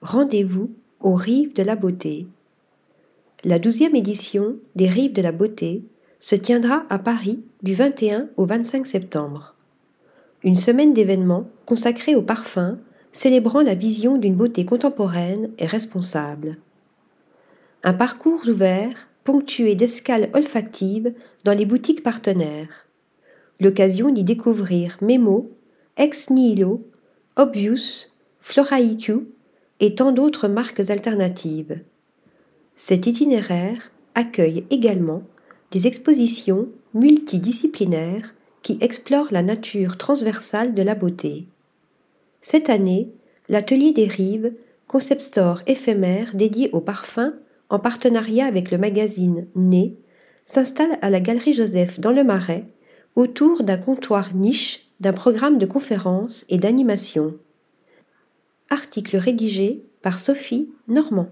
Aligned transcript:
Rendez-vous 0.00 0.70
aux 1.00 1.14
Rives 1.14 1.54
de 1.54 1.64
la 1.64 1.74
Beauté. 1.74 2.28
La 3.42 3.58
douzième 3.58 3.96
édition 3.96 4.54
des 4.76 4.88
Rives 4.88 5.12
de 5.12 5.20
la 5.20 5.32
Beauté 5.32 5.82
se 6.20 6.36
tiendra 6.36 6.84
à 6.88 7.00
Paris 7.00 7.40
du 7.64 7.74
21 7.74 8.28
au 8.36 8.46
25 8.46 8.86
septembre. 8.86 9.56
Une 10.44 10.54
semaine 10.54 10.92
d'événements 10.92 11.48
consacrés 11.66 12.14
au 12.14 12.22
parfum, 12.22 12.78
célébrant 13.10 13.60
la 13.60 13.74
vision 13.74 14.18
d'une 14.18 14.36
beauté 14.36 14.64
contemporaine 14.64 15.50
et 15.58 15.66
responsable. 15.66 16.58
Un 17.82 17.92
parcours 17.92 18.42
ouvert, 18.46 19.08
ponctué 19.24 19.74
d'escales 19.74 20.30
olfactives 20.32 21.12
dans 21.42 21.58
les 21.58 21.66
boutiques 21.66 22.04
partenaires. 22.04 22.86
L'occasion 23.58 24.10
d'y 24.12 24.22
découvrir 24.22 24.96
Memo, 25.02 25.50
Ex 25.96 26.30
Nihilo, 26.30 26.86
Obvious, 27.34 28.06
Flora 28.40 28.78
IQ 28.78 29.26
et 29.80 29.94
tant 29.94 30.12
d'autres 30.12 30.48
marques 30.48 30.90
alternatives. 30.90 31.82
Cet 32.74 33.06
itinéraire 33.06 33.90
accueille 34.14 34.64
également 34.70 35.22
des 35.70 35.86
expositions 35.86 36.68
multidisciplinaires 36.94 38.34
qui 38.62 38.78
explorent 38.80 39.28
la 39.30 39.42
nature 39.42 39.96
transversale 39.96 40.74
de 40.74 40.82
la 40.82 40.94
beauté. 40.94 41.46
Cette 42.40 42.70
année, 42.70 43.12
l'Atelier 43.48 43.92
des 43.92 44.06
Rives, 44.06 44.52
concept 44.86 45.20
store 45.20 45.62
éphémère 45.66 46.34
dédié 46.34 46.70
au 46.72 46.80
parfum 46.80 47.34
en 47.68 47.78
partenariat 47.78 48.46
avec 48.46 48.70
le 48.70 48.78
magazine 48.78 49.46
Né, 49.54 49.96
s'installe 50.44 50.98
à 51.02 51.10
la 51.10 51.20
Galerie 51.20 51.52
Joseph 51.52 52.00
dans 52.00 52.12
le 52.12 52.24
Marais 52.24 52.64
autour 53.14 53.62
d'un 53.62 53.76
comptoir 53.76 54.34
niche 54.34 54.88
d'un 55.00 55.12
programme 55.12 55.58
de 55.58 55.66
conférences 55.66 56.44
et 56.48 56.56
d'animation. 56.56 57.34
Article 58.70 59.16
rédigé 59.16 59.82
par 60.02 60.18
Sophie 60.18 60.68
Normand. 60.88 61.30